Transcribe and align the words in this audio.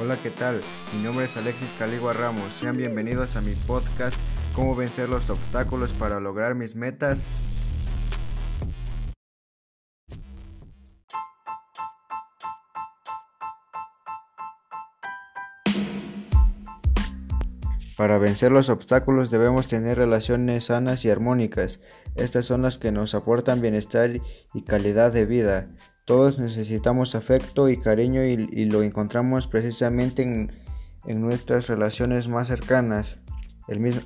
Hola, 0.00 0.16
¿qué 0.22 0.30
tal? 0.30 0.60
Mi 0.94 1.02
nombre 1.02 1.24
es 1.24 1.36
Alexis 1.36 1.74
Caligua 1.76 2.12
Ramos. 2.12 2.54
Sean 2.54 2.76
bienvenidos 2.76 3.34
a 3.34 3.40
mi 3.40 3.54
podcast 3.66 4.16
Cómo 4.54 4.76
vencer 4.76 5.08
los 5.08 5.28
obstáculos 5.28 5.92
para 5.92 6.20
lograr 6.20 6.54
mis 6.54 6.76
metas. 6.76 7.18
Para 17.96 18.18
vencer 18.18 18.52
los 18.52 18.68
obstáculos 18.68 19.32
debemos 19.32 19.66
tener 19.66 19.98
relaciones 19.98 20.66
sanas 20.66 21.04
y 21.04 21.10
armónicas. 21.10 21.80
Estas 22.14 22.46
son 22.46 22.62
las 22.62 22.78
que 22.78 22.92
nos 22.92 23.16
aportan 23.16 23.60
bienestar 23.60 24.10
y 24.54 24.62
calidad 24.62 25.10
de 25.10 25.26
vida. 25.26 25.70
Todos 26.08 26.38
necesitamos 26.38 27.14
afecto 27.14 27.68
y 27.68 27.76
cariño 27.76 28.24
y, 28.24 28.64
lo 28.64 28.82
encontramos 28.82 29.46
precisamente 29.46 30.22
en, 30.22 30.50
nuestras 31.20 31.66
relaciones 31.66 32.28
más 32.28 32.48
cercanas. 32.48 33.20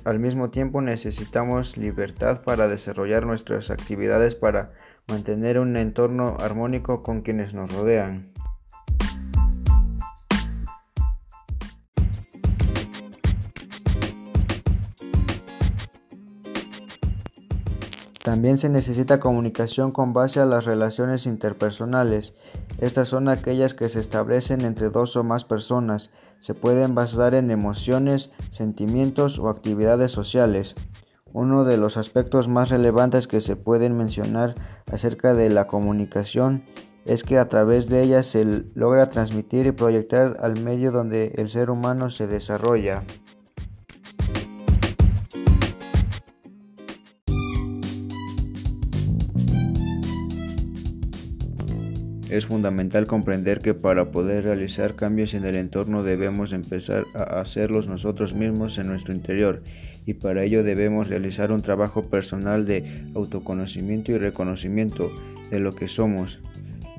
al 0.03 0.19
mismo 0.19 0.49
tiempo 0.49 0.81
necesitamos 0.81 1.77
libertad 1.77 2.43
para 2.43 2.67
desarrollar 2.67 3.25
nuestras 3.25 3.69
actividades 3.69 4.35
para 4.35 4.73
mantener 5.07 5.59
un 5.59 5.77
entorno 5.77 6.35
armónico 6.41 7.03
con 7.03 7.21
quienes 7.21 7.53
nos 7.53 7.71
rodean. 7.71 8.32
También 18.23 18.57
se 18.57 18.69
necesita 18.69 19.19
comunicación 19.19 19.91
con 19.91 20.13
base 20.13 20.39
a 20.39 20.45
las 20.45 20.63
relaciones 20.63 21.25
interpersonales. 21.25 22.33
Estas 22.77 23.09
son 23.09 23.27
aquellas 23.27 23.73
que 23.73 23.89
se 23.89 23.99
establecen 23.99 24.61
entre 24.61 24.89
dos 24.89 25.17
o 25.17 25.25
más 25.25 25.43
personas. 25.43 26.09
Se 26.39 26.53
pueden 26.53 26.95
basar 26.95 27.35
en 27.35 27.51
emociones, 27.51 28.31
sentimientos 28.49 29.39
o 29.39 29.49
actividades 29.49 30.13
sociales. 30.13 30.73
Uno 31.33 31.65
de 31.65 31.75
los 31.75 31.97
aspectos 31.97 32.47
más 32.47 32.69
relevantes 32.69 33.27
que 33.27 33.41
se 33.41 33.57
pueden 33.57 33.97
mencionar 33.97 34.53
acerca 34.89 35.33
de 35.33 35.49
la 35.49 35.67
comunicación 35.67 36.63
es 37.03 37.23
que 37.23 37.37
a 37.37 37.49
través 37.49 37.89
de 37.89 38.03
ella 38.03 38.23
se 38.23 38.45
logra 38.73 39.09
transmitir 39.09 39.65
y 39.65 39.73
proyectar 39.73 40.37
al 40.39 40.61
medio 40.61 40.93
donde 40.93 41.33
el 41.35 41.49
ser 41.49 41.69
humano 41.69 42.09
se 42.09 42.27
desarrolla. 42.27 43.03
Es 52.33 52.47
fundamental 52.47 53.05
comprender 53.05 53.59
que 53.59 53.75
para 53.75 54.09
poder 54.09 54.45
realizar 54.45 54.95
cambios 54.95 55.35
en 55.35 55.45
el 55.45 55.55
entorno 55.55 56.01
debemos 56.01 56.51
empezar 56.51 57.03
a 57.13 57.39
hacerlos 57.39 57.87
nosotros 57.87 58.33
mismos 58.33 58.79
en 58.79 58.87
nuestro 58.87 59.13
interior 59.13 59.61
y 60.07 60.15
para 60.15 60.43
ello 60.43 60.63
debemos 60.63 61.09
realizar 61.09 61.51
un 61.51 61.61
trabajo 61.61 62.09
personal 62.09 62.65
de 62.65 63.03
autoconocimiento 63.13 64.13
y 64.13 64.17
reconocimiento 64.17 65.11
de 65.51 65.59
lo 65.59 65.75
que 65.75 65.87
somos, 65.87 66.39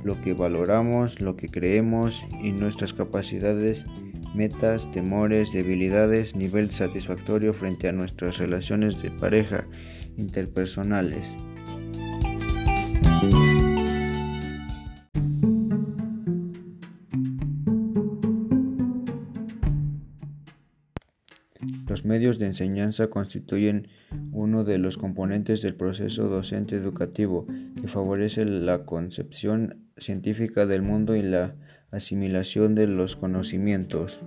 lo 0.04 0.22
que 0.22 0.34
valoramos, 0.34 1.20
lo 1.20 1.34
que 1.34 1.48
creemos 1.48 2.24
y 2.40 2.52
nuestras 2.52 2.92
capacidades, 2.92 3.84
metas, 4.36 4.88
temores, 4.92 5.52
debilidades, 5.52 6.36
nivel 6.36 6.70
satisfactorio 6.70 7.52
frente 7.52 7.88
a 7.88 7.92
nuestras 7.92 8.38
relaciones 8.38 9.02
de 9.02 9.10
pareja 9.10 9.64
interpersonales. 10.16 11.26
Los 21.94 22.04
medios 22.04 22.40
de 22.40 22.46
enseñanza 22.46 23.06
constituyen 23.06 23.86
uno 24.32 24.64
de 24.64 24.78
los 24.78 24.98
componentes 24.98 25.62
del 25.62 25.76
proceso 25.76 26.28
docente 26.28 26.74
educativo 26.74 27.46
que 27.80 27.86
favorece 27.86 28.44
la 28.44 28.84
concepción 28.84 29.86
científica 29.96 30.66
del 30.66 30.82
mundo 30.82 31.14
y 31.14 31.22
la 31.22 31.54
asimilación 31.92 32.74
de 32.74 32.88
los 32.88 33.14
conocimientos. 33.14 34.20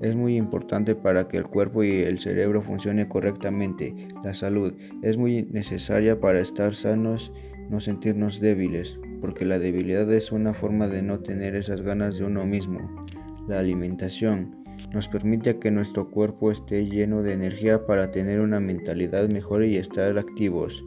Es 0.00 0.14
muy 0.14 0.36
importante 0.36 0.94
para 0.94 1.28
que 1.28 1.38
el 1.38 1.44
cuerpo 1.44 1.82
y 1.82 1.90
el 2.02 2.18
cerebro 2.18 2.62
funcione 2.62 3.08
correctamente. 3.08 3.94
La 4.22 4.34
salud 4.34 4.74
es 5.02 5.16
muy 5.16 5.44
necesaria 5.44 6.20
para 6.20 6.40
estar 6.40 6.74
sanos, 6.74 7.32
no 7.70 7.80
sentirnos 7.80 8.40
débiles, 8.40 8.98
porque 9.20 9.44
la 9.44 9.58
debilidad 9.58 10.12
es 10.12 10.32
una 10.32 10.54
forma 10.54 10.88
de 10.88 11.02
no 11.02 11.20
tener 11.20 11.56
esas 11.56 11.80
ganas 11.80 12.18
de 12.18 12.24
uno 12.24 12.44
mismo. 12.44 13.06
La 13.48 13.58
alimentación 13.58 14.64
nos 14.92 15.08
permite 15.08 15.58
que 15.58 15.70
nuestro 15.70 16.10
cuerpo 16.10 16.50
esté 16.50 16.86
lleno 16.86 17.22
de 17.22 17.32
energía 17.32 17.86
para 17.86 18.10
tener 18.10 18.40
una 18.40 18.60
mentalidad 18.60 19.28
mejor 19.28 19.64
y 19.64 19.76
estar 19.76 20.18
activos. 20.18 20.84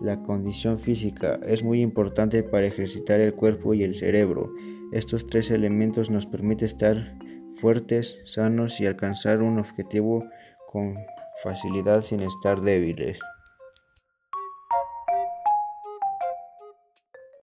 La 0.00 0.22
condición 0.22 0.78
física 0.78 1.40
es 1.46 1.64
muy 1.64 1.80
importante 1.80 2.42
para 2.42 2.66
ejercitar 2.66 3.20
el 3.20 3.34
cuerpo 3.34 3.72
y 3.72 3.82
el 3.82 3.94
cerebro. 3.94 4.52
Estos 4.92 5.26
tres 5.26 5.50
elementos 5.50 6.10
nos 6.10 6.26
permiten 6.26 6.66
estar 6.66 7.18
fuertes, 7.60 8.16
sanos 8.24 8.80
y 8.80 8.86
alcanzar 8.86 9.42
un 9.42 9.58
objetivo 9.58 10.24
con 10.70 10.94
facilidad 11.42 12.02
sin 12.02 12.20
estar 12.20 12.60
débiles. 12.60 13.18